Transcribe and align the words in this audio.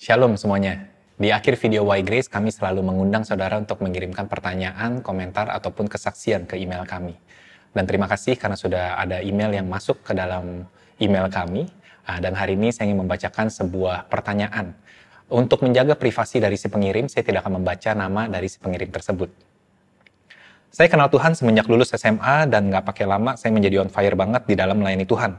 Shalom 0.00 0.32
semuanya. 0.40 0.88
Di 1.20 1.28
akhir 1.28 1.60
video 1.60 1.84
Why 1.84 2.00
Grace, 2.00 2.24
kami 2.24 2.48
selalu 2.48 2.80
mengundang 2.80 3.20
saudara 3.20 3.60
untuk 3.60 3.84
mengirimkan 3.84 4.32
pertanyaan, 4.32 5.04
komentar, 5.04 5.52
ataupun 5.52 5.92
kesaksian 5.92 6.48
ke 6.48 6.56
email 6.56 6.88
kami. 6.88 7.12
Dan 7.76 7.84
terima 7.84 8.08
kasih 8.08 8.32
karena 8.40 8.56
sudah 8.56 8.96
ada 8.96 9.20
email 9.20 9.52
yang 9.52 9.68
masuk 9.68 10.00
ke 10.00 10.16
dalam 10.16 10.64
email 10.96 11.28
kami. 11.28 11.68
Ah, 12.08 12.16
dan 12.16 12.32
hari 12.32 12.56
ini 12.56 12.72
saya 12.72 12.88
ingin 12.88 13.04
membacakan 13.04 13.52
sebuah 13.52 14.08
pertanyaan. 14.08 14.72
Untuk 15.28 15.60
menjaga 15.60 15.92
privasi 16.00 16.40
dari 16.40 16.56
si 16.56 16.72
pengirim, 16.72 17.04
saya 17.04 17.20
tidak 17.20 17.44
akan 17.44 17.60
membaca 17.60 17.92
nama 17.92 18.24
dari 18.24 18.48
si 18.48 18.56
pengirim 18.56 18.88
tersebut. 18.88 19.28
Saya 20.72 20.88
kenal 20.88 21.12
Tuhan 21.12 21.36
semenjak 21.36 21.68
lulus 21.68 21.92
SMA 21.92 22.48
dan 22.48 22.72
nggak 22.72 22.88
pakai 22.88 23.04
lama 23.04 23.36
saya 23.36 23.52
menjadi 23.52 23.84
on 23.84 23.92
fire 23.92 24.16
banget 24.16 24.48
di 24.48 24.56
dalam 24.56 24.80
melayani 24.80 25.04
Tuhan. 25.04 25.36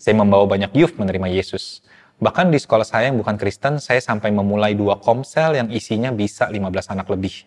Saya 0.00 0.16
membawa 0.16 0.48
banyak 0.48 0.72
youth 0.72 0.96
menerima 0.96 1.28
Yesus. 1.28 1.84
Bahkan 2.18 2.50
di 2.50 2.58
sekolah 2.58 2.82
saya 2.82 3.14
yang 3.14 3.18
bukan 3.22 3.38
Kristen, 3.38 3.78
saya 3.78 4.02
sampai 4.02 4.34
memulai 4.34 4.74
dua 4.74 4.98
komsel 4.98 5.54
yang 5.54 5.70
isinya 5.70 6.10
bisa 6.10 6.50
15 6.50 6.90
anak 6.90 7.06
lebih. 7.14 7.46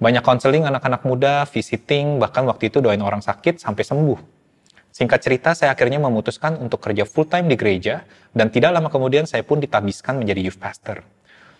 Banyak 0.00 0.24
konseling 0.24 0.64
anak-anak 0.64 1.04
muda, 1.04 1.44
visiting, 1.44 2.16
bahkan 2.16 2.48
waktu 2.48 2.72
itu 2.72 2.80
doain 2.80 3.04
orang 3.04 3.20
sakit 3.20 3.60
sampai 3.60 3.84
sembuh. 3.84 4.40
Singkat 4.88 5.20
cerita, 5.20 5.52
saya 5.52 5.76
akhirnya 5.76 6.00
memutuskan 6.00 6.56
untuk 6.56 6.80
kerja 6.80 7.04
full 7.04 7.28
time 7.28 7.52
di 7.52 7.60
gereja, 7.60 8.08
dan 8.32 8.48
tidak 8.48 8.72
lama 8.72 8.88
kemudian 8.88 9.28
saya 9.28 9.44
pun 9.44 9.60
ditabiskan 9.60 10.16
menjadi 10.16 10.48
youth 10.48 10.56
pastor. 10.56 11.04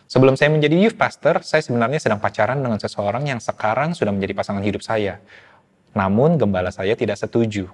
Sebelum 0.09 0.35
saya 0.41 0.49
menjadi 0.49 0.81
youth 0.81 0.97
pastor, 0.97 1.45
saya 1.45 1.61
sebenarnya 1.61 2.01
sedang 2.01 2.19
pacaran 2.25 2.59
dengan 2.59 2.81
seseorang 2.81 3.29
yang 3.29 3.39
sekarang 3.39 3.93
sudah 3.93 4.11
menjadi 4.17 4.33
pasangan 4.33 4.65
hidup 4.65 4.81
saya. 4.81 5.21
Namun, 5.93 6.41
gembala 6.41 6.73
saya 6.73 6.97
tidak 6.97 7.21
setuju. 7.21 7.69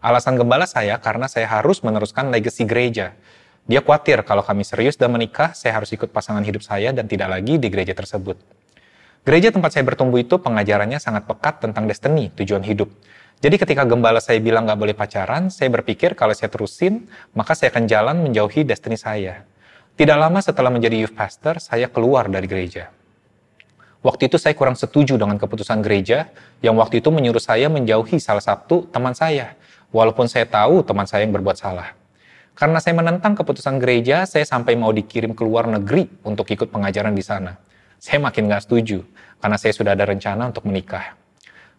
Alasan 0.00 0.40
gembala 0.40 0.64
saya 0.64 0.96
karena 0.96 1.28
saya 1.28 1.44
harus 1.44 1.84
meneruskan 1.84 2.32
legacy 2.32 2.64
gereja. 2.64 3.12
Dia 3.70 3.86
khawatir 3.86 4.26
kalau 4.26 4.42
kami 4.42 4.66
serius 4.66 4.98
dan 4.98 5.14
menikah, 5.14 5.54
saya 5.54 5.78
harus 5.78 5.94
ikut 5.94 6.10
pasangan 6.10 6.42
hidup 6.42 6.58
saya 6.58 6.90
dan 6.90 7.06
tidak 7.06 7.30
lagi 7.30 7.54
di 7.54 7.70
gereja 7.70 7.94
tersebut. 7.94 8.34
Gereja 9.22 9.54
tempat 9.54 9.78
saya 9.78 9.86
bertumbuh 9.86 10.18
itu 10.18 10.42
pengajarannya 10.42 10.98
sangat 10.98 11.30
pekat 11.30 11.62
tentang 11.62 11.86
destiny, 11.86 12.34
tujuan 12.34 12.66
hidup. 12.66 12.90
Jadi 13.38 13.62
ketika 13.62 13.86
gembala 13.86 14.18
saya 14.18 14.42
bilang 14.42 14.66
nggak 14.66 14.74
boleh 14.74 14.96
pacaran, 14.98 15.54
saya 15.54 15.70
berpikir 15.70 16.18
kalau 16.18 16.34
saya 16.34 16.50
terusin, 16.50 17.06
maka 17.30 17.54
saya 17.54 17.70
akan 17.70 17.86
jalan 17.86 18.16
menjauhi 18.26 18.66
destiny 18.66 18.98
saya. 18.98 19.46
Tidak 19.94 20.18
lama 20.18 20.42
setelah 20.42 20.74
menjadi 20.74 21.06
youth 21.06 21.14
pastor, 21.14 21.62
saya 21.62 21.86
keluar 21.86 22.26
dari 22.26 22.50
gereja. 22.50 22.90
Waktu 24.02 24.34
itu 24.34 24.40
saya 24.42 24.58
kurang 24.58 24.74
setuju 24.74 25.14
dengan 25.14 25.38
keputusan 25.38 25.78
gereja 25.78 26.26
yang 26.58 26.74
waktu 26.74 26.98
itu 26.98 27.14
menyuruh 27.14 27.38
saya 27.38 27.70
menjauhi 27.70 28.18
salah 28.18 28.42
satu 28.42 28.90
teman 28.90 29.14
saya, 29.14 29.54
walaupun 29.94 30.26
saya 30.26 30.42
tahu 30.50 30.82
teman 30.82 31.06
saya 31.06 31.22
yang 31.22 31.30
berbuat 31.38 31.54
salah. 31.54 31.99
Karena 32.54 32.78
saya 32.82 32.94
menentang 32.98 33.32
keputusan 33.38 33.80
gereja, 33.80 34.28
saya 34.28 34.44
sampai 34.44 34.76
mau 34.76 34.92
dikirim 34.92 35.32
ke 35.32 35.42
luar 35.42 35.70
negeri 35.70 36.06
untuk 36.26 36.50
ikut 36.50 36.68
pengajaran 36.68 37.16
di 37.16 37.24
sana. 37.24 37.56
Saya 38.00 38.20
makin 38.20 38.48
gak 38.48 38.64
setuju, 38.68 39.04
karena 39.40 39.56
saya 39.56 39.72
sudah 39.76 39.92
ada 39.92 40.04
rencana 40.08 40.48
untuk 40.48 40.64
menikah. 40.68 41.16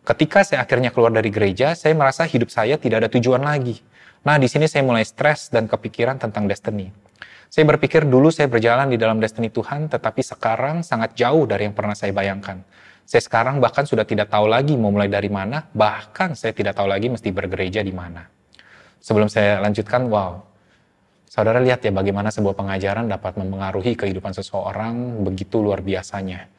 Ketika 0.02 0.42
saya 0.42 0.66
akhirnya 0.66 0.90
keluar 0.90 1.14
dari 1.14 1.30
gereja, 1.30 1.78
saya 1.78 1.94
merasa 1.94 2.26
hidup 2.26 2.50
saya 2.50 2.82
tidak 2.82 3.06
ada 3.06 3.10
tujuan 3.14 3.46
lagi. 3.46 3.78
Nah, 4.26 4.42
di 4.42 4.50
sini 4.50 4.66
saya 4.66 4.82
mulai 4.82 5.06
stres 5.06 5.54
dan 5.54 5.70
kepikiran 5.70 6.18
tentang 6.18 6.50
destiny. 6.50 6.90
Saya 7.52 7.68
berpikir 7.68 8.08
dulu 8.08 8.32
saya 8.32 8.48
berjalan 8.48 8.90
di 8.90 8.98
dalam 8.98 9.22
destiny 9.22 9.52
Tuhan, 9.52 9.92
tetapi 9.92 10.24
sekarang 10.24 10.82
sangat 10.82 11.14
jauh 11.14 11.46
dari 11.46 11.70
yang 11.70 11.76
pernah 11.78 11.94
saya 11.94 12.16
bayangkan. 12.16 12.64
Saya 13.06 13.22
sekarang 13.22 13.60
bahkan 13.60 13.84
sudah 13.84 14.08
tidak 14.08 14.32
tahu 14.32 14.48
lagi 14.48 14.74
mau 14.80 14.88
mulai 14.88 15.12
dari 15.12 15.28
mana, 15.28 15.68
bahkan 15.76 16.32
saya 16.32 16.56
tidak 16.56 16.80
tahu 16.80 16.88
lagi 16.88 17.12
mesti 17.12 17.28
bergereja 17.30 17.84
di 17.84 17.92
mana. 17.92 18.24
Sebelum 19.02 19.28
saya 19.28 19.60
lanjutkan, 19.60 20.08
wow, 20.08 20.51
saudara 21.32 21.64
lihat 21.64 21.80
ya 21.80 21.96
bagaimana 21.96 22.28
sebuah 22.28 22.60
pengajaran 22.60 23.08
dapat 23.08 23.40
mempengaruhi 23.40 23.96
kehidupan 23.96 24.36
seseorang 24.36 25.24
begitu 25.24 25.64
luar 25.64 25.80
biasanya. 25.80 26.52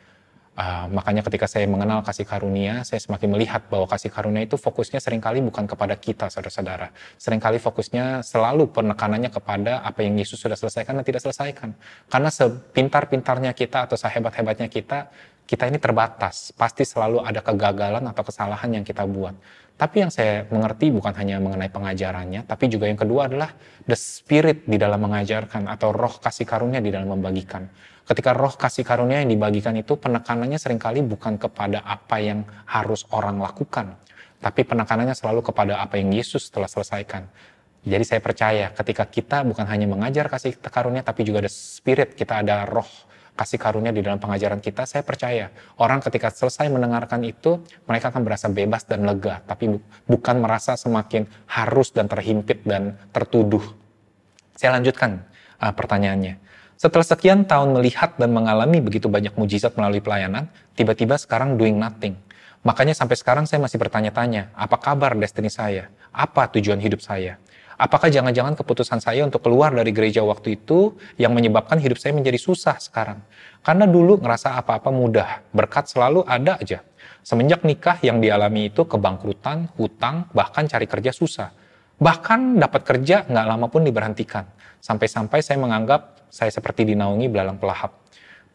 Uh, 0.52 0.84
makanya 0.92 1.24
ketika 1.24 1.48
saya 1.48 1.64
mengenal 1.64 2.04
kasih 2.04 2.28
karunia, 2.28 2.84
saya 2.84 3.00
semakin 3.00 3.32
melihat 3.32 3.64
bahwa 3.72 3.88
kasih 3.88 4.12
karunia 4.12 4.44
itu 4.44 4.60
fokusnya 4.60 5.00
sering 5.00 5.16
kali 5.16 5.40
bukan 5.40 5.64
kepada 5.64 5.96
kita, 5.96 6.28
saudara-saudara. 6.28 6.92
Seringkali 7.16 7.56
fokusnya 7.56 8.20
selalu 8.20 8.68
penekanannya 8.68 9.32
kepada 9.32 9.80
apa 9.80 10.04
yang 10.04 10.20
Yesus 10.20 10.36
sudah 10.36 10.56
selesaikan 10.56 11.00
dan 11.00 11.04
tidak 11.08 11.24
selesaikan. 11.24 11.72
Karena 12.04 12.28
sepintar-pintarnya 12.28 13.56
kita 13.56 13.88
atau 13.88 13.96
sehebat-hebatnya 13.96 14.68
kita, 14.68 15.08
kita 15.48 15.72
ini 15.72 15.80
terbatas. 15.80 16.52
Pasti 16.52 16.84
selalu 16.84 17.24
ada 17.24 17.40
kegagalan 17.40 18.04
atau 18.12 18.20
kesalahan 18.20 18.76
yang 18.76 18.84
kita 18.84 19.08
buat. 19.08 19.32
Tapi 19.82 19.96
yang 19.98 20.14
saya 20.14 20.46
mengerti 20.46 20.94
bukan 20.94 21.10
hanya 21.18 21.42
mengenai 21.42 21.66
pengajarannya, 21.66 22.46
tapi 22.46 22.70
juga 22.70 22.86
yang 22.86 22.94
kedua 22.94 23.26
adalah 23.26 23.50
the 23.82 23.98
spirit 23.98 24.62
di 24.62 24.78
dalam 24.78 25.02
mengajarkan 25.02 25.66
atau 25.66 25.90
roh 25.90 26.22
kasih 26.22 26.46
karunia 26.46 26.78
di 26.78 26.94
dalam 26.94 27.10
membagikan 27.10 27.66
ketika 28.02 28.34
roh 28.34 28.54
kasih 28.54 28.82
karunia 28.82 29.22
yang 29.22 29.30
dibagikan 29.30 29.78
itu 29.78 29.94
penekanannya 29.94 30.58
sering 30.58 30.80
kali 30.80 31.00
bukan 31.06 31.38
kepada 31.38 31.86
apa 31.86 32.18
yang 32.18 32.42
harus 32.66 33.06
orang 33.14 33.38
lakukan, 33.38 33.94
tapi 34.42 34.66
penekanannya 34.66 35.14
selalu 35.14 35.40
kepada 35.40 35.78
apa 35.78 35.98
yang 35.98 36.10
Yesus 36.10 36.50
telah 36.50 36.66
selesaikan. 36.66 37.30
Jadi 37.82 38.04
saya 38.06 38.20
percaya 38.22 38.70
ketika 38.70 39.10
kita 39.10 39.42
bukan 39.42 39.66
hanya 39.66 39.90
mengajar 39.90 40.30
kasih 40.30 40.54
karunia, 40.58 41.02
tapi 41.02 41.26
juga 41.26 41.42
ada 41.42 41.50
spirit, 41.50 42.14
kita 42.14 42.42
ada 42.42 42.62
roh 42.66 42.86
kasih 43.42 43.58
karunia 43.58 43.90
di 43.90 44.06
dalam 44.06 44.22
pengajaran 44.22 44.62
kita, 44.62 44.86
saya 44.86 45.02
percaya 45.02 45.50
orang 45.82 45.98
ketika 45.98 46.30
selesai 46.30 46.70
mendengarkan 46.70 47.26
itu, 47.26 47.58
mereka 47.90 48.14
akan 48.14 48.22
berasa 48.22 48.46
bebas 48.46 48.86
dan 48.86 49.02
lega, 49.02 49.42
tapi 49.42 49.82
bukan 50.06 50.36
merasa 50.38 50.78
semakin 50.78 51.26
harus 51.50 51.90
dan 51.90 52.06
terhimpit 52.06 52.62
dan 52.62 52.94
tertuduh. 53.10 53.66
Saya 54.54 54.78
lanjutkan 54.78 55.26
uh, 55.58 55.74
pertanyaannya. 55.74 56.38
Setelah 56.78 57.06
sekian 57.06 57.42
tahun 57.46 57.74
melihat 57.74 58.14
dan 58.14 58.30
mengalami 58.30 58.78
begitu 58.78 59.10
banyak 59.10 59.34
mujizat 59.34 59.74
melalui 59.74 59.98
pelayanan, 59.98 60.46
tiba-tiba 60.78 61.18
sekarang 61.18 61.58
doing 61.58 61.74
nothing. 61.78 62.14
Makanya 62.62 62.94
sampai 62.94 63.18
sekarang 63.18 63.44
saya 63.46 63.58
masih 63.58 63.78
bertanya-tanya, 63.82 64.54
apa 64.54 64.78
kabar 64.78 65.18
destiny 65.18 65.50
saya? 65.50 65.90
Apa 66.14 66.46
tujuan 66.54 66.78
hidup 66.78 67.02
saya? 67.02 67.42
Apakah 67.82 68.14
jangan-jangan 68.14 68.54
keputusan 68.54 69.02
saya 69.02 69.26
untuk 69.26 69.42
keluar 69.42 69.74
dari 69.74 69.90
gereja 69.90 70.22
waktu 70.22 70.54
itu 70.54 70.94
yang 71.18 71.34
menyebabkan 71.34 71.82
hidup 71.82 71.98
saya 71.98 72.14
menjadi 72.14 72.38
susah 72.38 72.78
sekarang? 72.78 73.18
Karena 73.58 73.90
dulu 73.90 74.22
ngerasa 74.22 74.54
apa-apa 74.54 74.94
mudah, 74.94 75.42
berkat 75.50 75.90
selalu 75.90 76.22
ada 76.22 76.62
aja. 76.62 76.86
Semenjak 77.26 77.66
nikah 77.66 77.98
yang 78.06 78.22
dialami 78.22 78.70
itu 78.70 78.86
kebangkrutan, 78.86 79.66
hutang, 79.74 80.30
bahkan 80.30 80.70
cari 80.70 80.86
kerja 80.86 81.10
susah. 81.10 81.50
Bahkan 81.98 82.62
dapat 82.62 82.86
kerja 82.86 83.26
nggak 83.26 83.46
lama 83.50 83.66
pun 83.66 83.82
diberhentikan. 83.82 84.46
Sampai-sampai 84.78 85.42
saya 85.42 85.58
menganggap 85.58 86.22
saya 86.30 86.54
seperti 86.54 86.86
dinaungi 86.86 87.26
belalang 87.26 87.58
pelahap. 87.58 88.01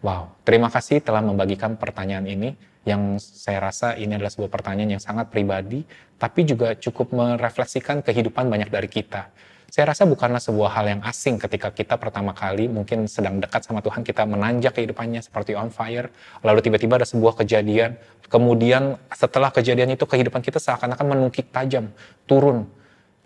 Wow, 0.06 0.30
terima 0.46 0.70
kasih 0.70 1.02
telah 1.02 1.26
membagikan 1.26 1.74
pertanyaan 1.74 2.30
ini 2.30 2.54
yang 2.86 3.18
saya 3.18 3.58
rasa 3.58 3.98
ini 3.98 4.14
adalah 4.14 4.30
sebuah 4.30 4.54
pertanyaan 4.54 4.96
yang 4.96 5.04
sangat 5.04 5.34
pribadi, 5.34 5.82
tapi 6.22 6.46
juga 6.46 6.78
cukup 6.78 7.18
merefleksikan 7.18 8.06
kehidupan 8.06 8.46
banyak 8.46 8.70
dari 8.70 8.86
kita. 8.86 9.34
Saya 9.68 9.92
rasa 9.92 10.08
bukanlah 10.08 10.40
sebuah 10.40 10.80
hal 10.80 10.86
yang 10.88 11.02
asing 11.04 11.36
ketika 11.36 11.74
kita 11.76 12.00
pertama 12.00 12.32
kali 12.32 12.72
mungkin 12.72 13.10
sedang 13.10 13.42
dekat 13.42 13.68
sama 13.68 13.84
Tuhan, 13.84 14.06
kita 14.06 14.24
menanjak 14.24 14.80
kehidupannya 14.80 15.20
seperti 15.20 15.58
on 15.60 15.74
fire, 15.74 16.08
lalu 16.46 16.64
tiba-tiba 16.64 17.02
ada 17.02 17.08
sebuah 17.10 17.36
kejadian, 17.44 18.00
kemudian 18.32 18.96
setelah 19.12 19.52
kejadian 19.52 19.98
itu 19.98 20.08
kehidupan 20.08 20.40
kita 20.40 20.62
seakan-akan 20.62 21.10
menungkik 21.10 21.52
tajam, 21.52 21.92
turun, 22.24 22.70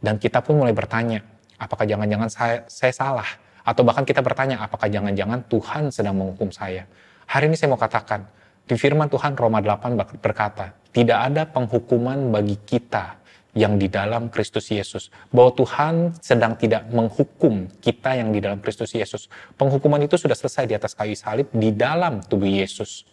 dan 0.01 0.17
kita 0.17 0.41
pun 0.41 0.57
mulai 0.57 0.73
bertanya, 0.73 1.21
apakah 1.61 1.85
jangan-jangan 1.85 2.29
saya, 2.31 2.57
saya 2.65 2.95
salah? 2.95 3.29
Atau 3.61 3.85
bahkan 3.85 4.03
kita 4.07 4.25
bertanya, 4.25 4.61
apakah 4.65 4.89
jangan-jangan 4.89 5.45
Tuhan 5.45 5.93
sedang 5.93 6.17
menghukum 6.17 6.49
saya? 6.49 6.89
Hari 7.29 7.47
ini 7.47 7.55
saya 7.55 7.71
mau 7.73 7.81
katakan, 7.81 8.25
di 8.65 8.75
firman 8.77 9.09
Tuhan 9.09 9.37
Roma 9.37 9.61
8 9.61 10.21
berkata, 10.21 10.73
tidak 10.91 11.19
ada 11.31 11.43
penghukuman 11.47 12.33
bagi 12.33 12.59
kita 12.59 13.21
yang 13.51 13.75
di 13.75 13.91
dalam 13.91 14.31
Kristus 14.31 14.71
Yesus. 14.71 15.11
Bahwa 15.31 15.51
Tuhan 15.55 16.15
sedang 16.19 16.55
tidak 16.55 16.87
menghukum 16.91 17.67
kita 17.83 18.15
yang 18.15 18.31
di 18.31 18.39
dalam 18.39 18.59
Kristus 18.63 18.95
Yesus. 18.95 19.27
Penghukuman 19.59 19.99
itu 20.03 20.15
sudah 20.15 20.35
selesai 20.35 20.67
di 20.67 20.75
atas 20.75 20.95
kayu 20.95 21.15
salib 21.15 21.47
di 21.51 21.71
dalam 21.75 22.23
tubuh 22.23 22.47
Yesus. 22.47 23.03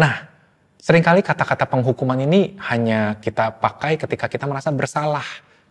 Nah, 0.00 0.26
sering 0.80 1.04
kali 1.04 1.20
kata-kata 1.22 1.68
penghukuman 1.68 2.18
ini 2.24 2.56
hanya 2.66 3.16
kita 3.20 3.60
pakai 3.60 4.00
ketika 4.00 4.26
kita 4.26 4.44
merasa 4.48 4.72
bersalah 4.74 5.24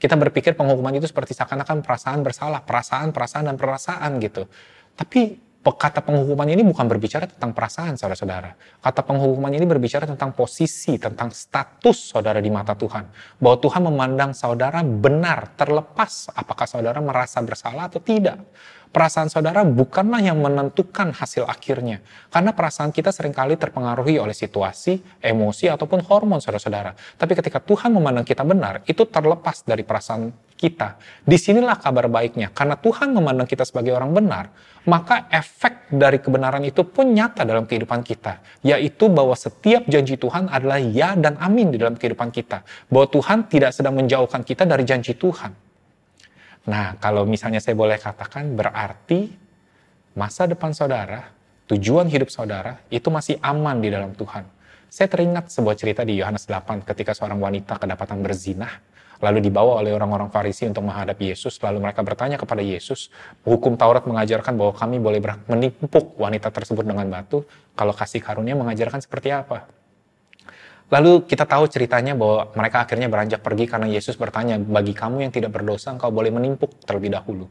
kita 0.04 0.20
berpikir 0.20 0.52
penghukuman 0.60 0.92
itu 1.00 1.08
seperti 1.08 1.32
seakan-akan 1.32 1.80
perasaan 1.80 2.28
bersalah, 2.28 2.60
perasaan, 2.68 3.16
perasaan, 3.16 3.48
dan 3.48 3.56
perasaan 3.56 4.20
gitu. 4.20 4.52
Tapi 5.00 5.40
kata 5.64 6.04
penghukuman 6.04 6.44
ini 6.52 6.60
bukan 6.68 6.92
berbicara 6.92 7.24
tentang 7.24 7.56
perasaan 7.56 7.96
saudara-saudara. 7.96 8.84
Kata 8.84 9.00
penghukuman 9.00 9.48
ini 9.56 9.64
berbicara 9.64 10.04
tentang 10.04 10.36
posisi, 10.36 11.00
tentang 11.00 11.32
status 11.32 12.12
saudara 12.12 12.44
di 12.44 12.52
mata 12.52 12.76
Tuhan. 12.76 13.08
Bahwa 13.40 13.56
Tuhan 13.64 13.80
memandang 13.88 14.36
saudara 14.36 14.84
benar, 14.84 15.56
terlepas 15.56 16.36
apakah 16.36 16.68
saudara 16.68 17.00
merasa 17.00 17.40
bersalah 17.40 17.88
atau 17.88 18.04
tidak. 18.04 18.44
Perasaan 18.94 19.26
saudara 19.26 19.66
bukanlah 19.66 20.22
yang 20.22 20.38
menentukan 20.38 21.18
hasil 21.18 21.50
akhirnya. 21.50 22.06
Karena 22.30 22.54
perasaan 22.54 22.94
kita 22.94 23.10
sering 23.10 23.34
kali 23.34 23.58
terpengaruhi 23.58 24.22
oleh 24.22 24.38
situasi, 24.38 25.18
emosi, 25.18 25.66
ataupun 25.66 26.06
hormon 26.06 26.38
saudara-saudara. 26.38 26.94
Tapi 27.18 27.34
ketika 27.34 27.58
Tuhan 27.58 27.90
memandang 27.90 28.22
kita 28.22 28.46
benar, 28.46 28.86
itu 28.86 29.02
terlepas 29.10 29.66
dari 29.66 29.82
perasaan 29.82 30.30
kita. 30.54 31.02
Di 31.26 31.42
sinilah 31.42 31.82
kabar 31.82 32.06
baiknya. 32.06 32.54
Karena 32.54 32.78
Tuhan 32.78 33.18
memandang 33.18 33.50
kita 33.50 33.66
sebagai 33.66 33.98
orang 33.98 34.14
benar, 34.14 34.54
maka 34.86 35.26
efek 35.34 35.90
dari 35.90 36.22
kebenaran 36.22 36.62
itu 36.62 36.86
pun 36.86 37.18
nyata 37.18 37.50
dalam 37.50 37.66
kehidupan 37.66 38.06
kita. 38.06 38.46
Yaitu 38.62 39.10
bahwa 39.10 39.34
setiap 39.34 39.90
janji 39.90 40.22
Tuhan 40.22 40.54
adalah 40.54 40.78
ya 40.78 41.18
dan 41.18 41.42
amin 41.42 41.74
di 41.74 41.82
dalam 41.82 41.98
kehidupan 41.98 42.30
kita. 42.30 42.62
Bahwa 42.94 43.10
Tuhan 43.10 43.50
tidak 43.50 43.74
sedang 43.74 43.98
menjauhkan 43.98 44.46
kita 44.46 44.70
dari 44.70 44.86
janji 44.86 45.18
Tuhan. 45.18 45.63
Nah, 46.64 46.96
kalau 46.96 47.28
misalnya 47.28 47.60
saya 47.60 47.76
boleh 47.76 48.00
katakan 48.00 48.56
berarti 48.56 49.28
masa 50.16 50.48
depan 50.48 50.72
saudara, 50.72 51.28
tujuan 51.68 52.08
hidup 52.08 52.32
saudara 52.32 52.80
itu 52.88 53.12
masih 53.12 53.36
aman 53.44 53.84
di 53.84 53.92
dalam 53.92 54.16
Tuhan. 54.16 54.48
Saya 54.88 55.10
teringat 55.10 55.52
sebuah 55.52 55.76
cerita 55.76 56.06
di 56.08 56.16
Yohanes 56.22 56.48
8 56.48 56.86
ketika 56.88 57.12
seorang 57.12 57.42
wanita 57.42 57.82
kedapatan 57.82 58.22
berzinah, 58.24 58.80
lalu 59.20 59.44
dibawa 59.44 59.82
oleh 59.82 59.92
orang-orang 59.92 60.30
Farisi 60.32 60.64
untuk 60.70 60.86
menghadap 60.86 61.18
Yesus, 61.20 61.58
lalu 61.60 61.84
mereka 61.84 62.00
bertanya 62.06 62.40
kepada 62.40 62.64
Yesus, 62.64 63.10
hukum 63.44 63.74
Taurat 63.76 64.06
mengajarkan 64.06 64.54
bahwa 64.54 64.72
kami 64.72 65.02
boleh 65.04 65.20
menimpuk 65.50 66.16
wanita 66.16 66.54
tersebut 66.54 66.86
dengan 66.88 67.10
batu, 67.10 67.44
kalau 67.76 67.92
kasih 67.92 68.22
karunia 68.22 68.54
mengajarkan 68.56 69.02
seperti 69.02 69.34
apa? 69.34 69.66
Lalu 70.92 71.26
kita 71.26 71.48
tahu 71.48 71.66
ceritanya 71.72 72.14
bahwa 72.14 72.52
mereka 72.54 72.84
akhirnya 72.84 73.08
beranjak 73.08 73.40
pergi 73.40 73.66
karena 73.66 73.88
Yesus 73.88 74.20
bertanya, 74.20 74.60
bagi 74.60 74.92
kamu 74.92 75.24
yang 75.24 75.32
tidak 75.32 75.56
berdosa, 75.56 75.96
engkau 75.96 76.12
boleh 76.12 76.30
menimpuk 76.30 76.84
terlebih 76.84 77.14
dahulu. 77.14 77.48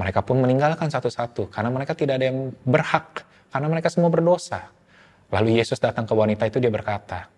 Mereka 0.00 0.24
pun 0.24 0.40
meninggalkan 0.40 0.88
satu-satu 0.88 1.52
karena 1.52 1.68
mereka 1.68 1.92
tidak 1.92 2.18
ada 2.22 2.32
yang 2.32 2.50
berhak, 2.64 3.26
karena 3.52 3.66
mereka 3.68 3.92
semua 3.92 4.08
berdosa. 4.08 4.70
Lalu 5.30 5.60
Yesus 5.62 5.78
datang 5.78 6.08
ke 6.08 6.14
wanita 6.16 6.48
itu, 6.48 6.58
dia 6.58 6.72
berkata, 6.72 7.30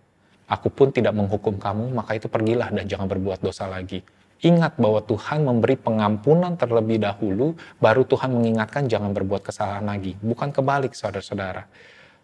Aku 0.52 0.68
pun 0.68 0.92
tidak 0.92 1.16
menghukum 1.16 1.56
kamu, 1.56 1.96
maka 1.96 2.16
itu 2.16 2.28
pergilah 2.28 2.68
dan 2.68 2.84
jangan 2.84 3.08
berbuat 3.08 3.40
dosa 3.40 3.68
lagi. 3.68 4.04
Ingat 4.42 4.74
bahwa 4.74 4.98
Tuhan 5.06 5.46
memberi 5.46 5.78
pengampunan 5.78 6.58
terlebih 6.58 6.98
dahulu, 6.98 7.54
baru 7.78 8.02
Tuhan 8.02 8.34
mengingatkan 8.34 8.90
jangan 8.90 9.14
berbuat 9.14 9.46
kesalahan 9.46 9.86
lagi. 9.86 10.18
Bukan 10.18 10.50
kebalik, 10.50 10.98
saudara-saudara. 10.98 11.64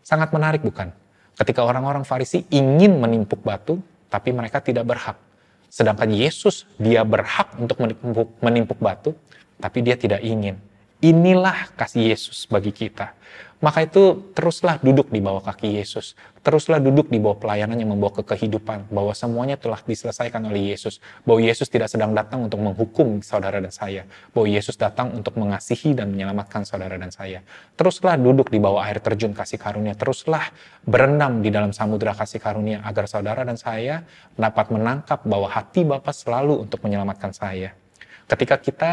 Sangat 0.03 0.35
menarik, 0.35 0.61
bukan? 0.67 0.91
Ketika 1.39 1.63
orang-orang 1.63 2.03
Farisi 2.03 2.43
ingin 2.51 2.99
menimpuk 2.99 3.39
batu, 3.47 3.79
tapi 4.11 4.35
mereka 4.35 4.59
tidak 4.59 4.83
berhak. 4.91 5.15
Sedangkan 5.71 6.11
Yesus, 6.11 6.67
dia 6.83 7.07
berhak 7.07 7.55
untuk 7.63 7.79
menimpuk, 7.79 8.29
menimpuk 8.43 8.79
batu, 8.83 9.15
tapi 9.63 9.87
dia 9.87 9.95
tidak 9.95 10.19
ingin. 10.27 10.59
Inilah 10.99 11.71
kasih 11.79 12.11
Yesus 12.11 12.51
bagi 12.51 12.75
kita. 12.75 13.15
Maka 13.63 13.87
itu 13.87 14.35
teruslah 14.35 14.83
duduk 14.83 15.15
di 15.15 15.23
bawah 15.23 15.39
kaki 15.39 15.79
Yesus. 15.79 16.19
Teruslah 16.43 16.83
duduk 16.83 17.07
di 17.07 17.23
bawah 17.23 17.39
pelayanan 17.39 17.79
yang 17.79 17.95
membawa 17.95 18.19
ke 18.19 18.27
kehidupan. 18.27 18.91
Bahwa 18.91 19.15
semuanya 19.15 19.55
telah 19.55 19.79
diselesaikan 19.79 20.43
oleh 20.51 20.75
Yesus. 20.75 20.99
Bahwa 21.23 21.39
Yesus 21.39 21.71
tidak 21.71 21.87
sedang 21.87 22.15
datang 22.19 22.47
untuk 22.47 22.59
menghukum 22.59 23.23
saudara 23.23 23.63
dan 23.63 23.71
saya. 23.71 24.11
Bahwa 24.35 24.51
Yesus 24.51 24.75
datang 24.75 25.15
untuk 25.15 25.39
mengasihi 25.39 25.95
dan 25.95 26.11
menyelamatkan 26.15 26.67
saudara 26.67 26.99
dan 26.99 27.15
saya. 27.15 27.47
Teruslah 27.79 28.19
duduk 28.19 28.51
di 28.51 28.59
bawah 28.59 28.83
air 28.83 28.99
terjun 28.99 29.31
kasih 29.31 29.59
karunia. 29.59 29.95
Teruslah 29.95 30.51
berendam 30.83 31.43
di 31.43 31.55
dalam 31.55 31.71
samudera 31.71 32.19
kasih 32.19 32.43
karunia. 32.43 32.83
Agar 32.83 33.07
saudara 33.07 33.47
dan 33.47 33.55
saya 33.55 34.03
dapat 34.35 34.71
menangkap 34.75 35.23
bahwa 35.23 35.47
hati 35.47 35.87
Bapa 35.87 36.11
selalu 36.11 36.67
untuk 36.67 36.83
menyelamatkan 36.83 37.31
saya. 37.31 37.71
Ketika 38.31 38.59
kita 38.59 38.91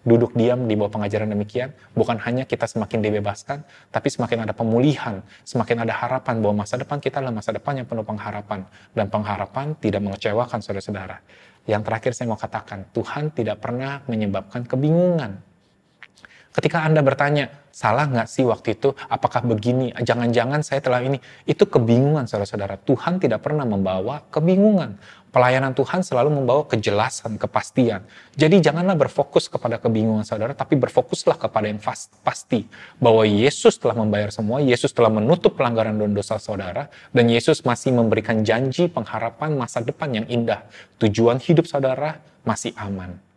duduk 0.00 0.32
diam 0.32 0.64
di 0.64 0.74
bawah 0.76 0.92
pengajaran 0.96 1.28
demikian, 1.28 1.76
bukan 1.92 2.16
hanya 2.24 2.48
kita 2.48 2.64
semakin 2.64 3.04
dibebaskan, 3.04 3.64
tapi 3.92 4.08
semakin 4.08 4.48
ada 4.48 4.56
pemulihan, 4.56 5.20
semakin 5.44 5.84
ada 5.84 5.92
harapan 5.92 6.40
bahwa 6.40 6.64
masa 6.64 6.80
depan 6.80 6.96
kita 7.00 7.20
adalah 7.20 7.36
masa 7.36 7.52
depan 7.52 7.84
yang 7.84 7.86
penuh 7.88 8.04
pengharapan. 8.04 8.64
Dan 8.96 9.12
pengharapan 9.12 9.76
tidak 9.76 10.00
mengecewakan 10.00 10.58
saudara-saudara. 10.64 11.20
Yang 11.68 11.82
terakhir 11.84 12.10
saya 12.16 12.26
mau 12.32 12.40
katakan, 12.40 12.88
Tuhan 12.96 13.30
tidak 13.36 13.60
pernah 13.60 14.00
menyebabkan 14.08 14.64
kebingungan. 14.64 15.49
Ketika 16.50 16.82
Anda 16.82 16.98
bertanya, 16.98 17.46
salah 17.70 18.10
nggak 18.10 18.26
sih 18.26 18.42
waktu 18.42 18.74
itu? 18.74 18.90
Apakah 19.06 19.46
begini? 19.46 19.94
Jangan-jangan 19.94 20.66
saya 20.66 20.82
telah 20.82 20.98
ini. 20.98 21.22
Itu 21.46 21.70
kebingungan 21.70 22.26
saudara-saudara. 22.26 22.74
Tuhan 22.82 23.22
tidak 23.22 23.46
pernah 23.46 23.62
membawa 23.62 24.26
kebingungan. 24.34 24.98
Pelayanan 25.30 25.78
Tuhan 25.78 26.02
selalu 26.02 26.42
membawa 26.42 26.66
kejelasan, 26.66 27.38
kepastian. 27.38 28.02
Jadi 28.34 28.58
janganlah 28.58 28.98
berfokus 28.98 29.46
kepada 29.46 29.78
kebingungan 29.78 30.26
saudara, 30.26 30.58
tapi 30.58 30.74
berfokuslah 30.74 31.38
kepada 31.38 31.70
yang 31.70 31.78
pasti. 32.26 32.66
Bahwa 32.98 33.22
Yesus 33.22 33.78
telah 33.78 33.94
membayar 33.94 34.34
semua, 34.34 34.58
Yesus 34.58 34.90
telah 34.90 35.06
menutup 35.06 35.54
pelanggaran 35.54 35.94
dan 36.02 36.10
dosa 36.10 36.34
saudara, 36.42 36.90
dan 37.14 37.30
Yesus 37.30 37.62
masih 37.62 37.94
memberikan 37.94 38.42
janji 38.42 38.90
pengharapan 38.90 39.54
masa 39.54 39.78
depan 39.86 40.10
yang 40.10 40.26
indah. 40.26 40.66
Tujuan 40.98 41.38
hidup 41.38 41.70
saudara 41.70 42.18
masih 42.42 42.74
aman. 42.74 43.29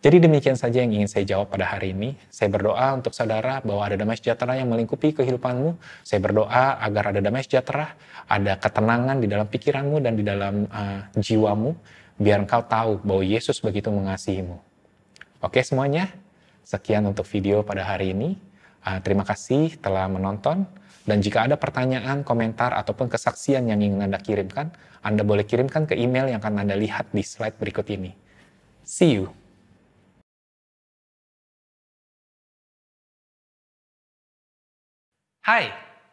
Jadi 0.00 0.16
demikian 0.16 0.56
saja 0.56 0.80
yang 0.80 0.96
ingin 0.96 1.12
saya 1.12 1.28
jawab 1.28 1.52
pada 1.52 1.76
hari 1.76 1.92
ini. 1.92 2.16
Saya 2.32 2.48
berdoa 2.48 2.96
untuk 2.96 3.12
saudara 3.12 3.60
bahwa 3.60 3.84
ada 3.84 4.00
damai 4.00 4.16
sejahtera 4.16 4.56
yang 4.56 4.72
melingkupi 4.72 5.12
kehidupanmu. 5.12 5.76
Saya 6.00 6.24
berdoa 6.24 6.80
agar 6.80 7.12
ada 7.12 7.20
damai 7.20 7.44
sejahtera, 7.44 8.00
ada 8.24 8.56
ketenangan 8.56 9.20
di 9.20 9.28
dalam 9.28 9.44
pikiranmu 9.44 10.00
dan 10.00 10.16
di 10.16 10.24
dalam 10.24 10.64
uh, 10.72 11.04
jiwamu, 11.20 11.76
biar 12.16 12.40
engkau 12.40 12.64
tahu 12.64 13.04
bahwa 13.04 13.20
Yesus 13.20 13.60
begitu 13.60 13.92
mengasihimu. 13.92 14.56
Oke 15.44 15.60
semuanya, 15.60 16.08
sekian 16.64 17.04
untuk 17.04 17.28
video 17.28 17.60
pada 17.60 17.84
hari 17.84 18.16
ini. 18.16 18.40
Uh, 18.80 19.04
terima 19.04 19.28
kasih 19.28 19.76
telah 19.84 20.08
menonton. 20.08 20.64
Dan 21.04 21.20
jika 21.20 21.44
ada 21.44 21.60
pertanyaan, 21.60 22.24
komentar, 22.24 22.72
ataupun 22.72 23.12
kesaksian 23.12 23.68
yang 23.68 23.84
ingin 23.84 24.00
Anda 24.00 24.16
kirimkan, 24.16 24.72
Anda 25.04 25.28
boleh 25.28 25.44
kirimkan 25.44 25.84
ke 25.84 25.92
email 25.92 26.32
yang 26.32 26.40
akan 26.40 26.64
Anda 26.64 26.76
lihat 26.76 27.12
di 27.12 27.20
slide 27.20 27.60
berikut 27.60 27.84
ini. 27.92 28.16
See 28.80 29.20
you! 29.20 29.39
Hai, 35.50 35.66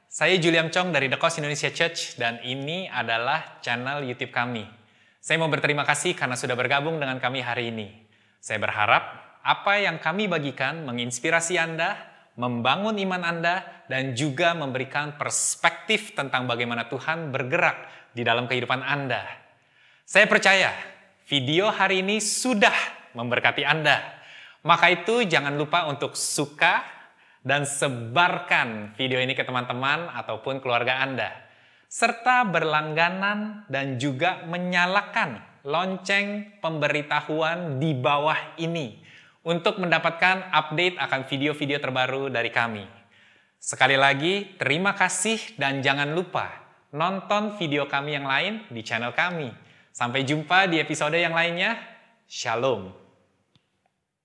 saya 0.10 0.34
Julian 0.42 0.74
Chong 0.74 0.89
dari 0.89 1.13
The 1.13 1.22
Coast 1.22 1.38
Indonesia 1.38 1.69
Church 1.69 2.18
dan 2.18 2.42
ini 2.42 2.89
adalah 2.89 3.62
channel 3.62 4.01
YouTube 4.01 4.34
kami. 4.34 4.66
Saya 5.22 5.38
mau 5.38 5.45
berterima 5.45 5.86
kasih 5.86 6.18
karena 6.18 6.34
sudah 6.34 6.57
bergabung 6.57 6.98
dengan 6.98 7.22
kami 7.22 7.45
hari 7.45 7.69
ini. 7.69 7.86
Saya 8.42 8.57
berharap 8.57 9.38
apa 9.45 9.78
yang 9.78 10.01
kami 10.01 10.25
bagikan 10.25 10.81
menginspirasi 10.89 11.54
Anda, 11.54 12.01
membangun 12.34 12.98
iman 12.98 13.22
Anda, 13.22 13.86
dan 13.86 14.18
juga 14.18 14.57
memberikan 14.57 15.22
perspektif 15.22 16.18
tentang 16.18 16.50
bagaimana 16.50 16.90
Tuhan 16.90 17.30
bergerak 17.30 18.10
di 18.18 18.25
dalam 18.25 18.50
kehidupan 18.50 18.81
Anda. 18.81 19.22
Saya 20.01 20.25
percaya 20.25 20.74
video 21.30 21.69
hari 21.69 22.01
ini 22.01 22.18
sudah 22.18 22.74
memberkati 23.13 23.62
Anda. 23.62 24.01
Maka 24.66 24.90
itu 24.90 25.30
jangan 25.30 25.54
lupa 25.54 25.86
untuk 25.86 26.18
suka, 26.18 26.97
dan 27.45 27.66
sebarkan 27.66 28.98
video 28.98 29.22
ini 29.22 29.38
ke 29.38 29.44
teman-teman 29.45 30.10
ataupun 30.13 30.62
keluarga 30.62 31.02
Anda. 31.02 31.30
Serta 31.88 32.44
berlangganan 32.47 33.69
dan 33.71 33.95
juga 33.95 34.44
menyalakan 34.45 35.40
lonceng 35.68 36.59
pemberitahuan 36.59 37.80
di 37.80 37.95
bawah 37.95 38.59
ini 38.59 39.04
untuk 39.47 39.80
mendapatkan 39.80 40.52
update 40.52 41.00
akan 41.00 41.21
video-video 41.28 41.80
terbaru 41.80 42.28
dari 42.28 42.52
kami. 42.52 42.83
Sekali 43.57 43.95
lagi, 43.95 44.59
terima 44.59 44.94
kasih 44.94 45.56
dan 45.56 45.80
jangan 45.80 46.12
lupa 46.12 46.52
nonton 46.92 47.56
video 47.56 47.88
kami 47.88 48.16
yang 48.19 48.28
lain 48.28 48.68
di 48.68 48.83
channel 48.83 49.16
kami. 49.16 49.52
Sampai 49.92 50.28
jumpa 50.28 50.69
di 50.69 50.78
episode 50.78 51.18
yang 51.18 51.33
lainnya. 51.33 51.80
Shalom. 52.28 53.06